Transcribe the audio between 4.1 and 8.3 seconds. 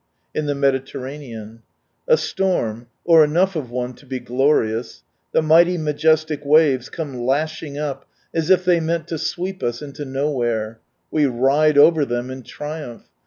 glorious! The mighty majestic waves come lashing op,